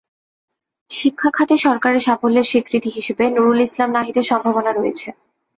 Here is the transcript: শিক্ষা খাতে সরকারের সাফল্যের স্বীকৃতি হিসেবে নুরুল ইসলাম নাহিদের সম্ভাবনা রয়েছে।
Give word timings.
শিক্ষা 0.91 1.29
খাতে 1.33 1.55
সরকারের 1.65 2.01
সাফল্যের 2.01 2.49
স্বীকৃতি 2.51 2.89
হিসেবে 2.89 3.23
নুরুল 3.29 3.59
ইসলাম 3.67 3.89
নাহিদের 3.93 4.25
সম্ভাবনা 4.31 4.71
রয়েছে। 4.71 5.07